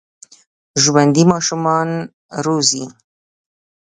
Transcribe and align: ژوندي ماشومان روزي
ژوندي 0.83 1.23
ماشومان 1.31 1.87
روزي 2.45 2.83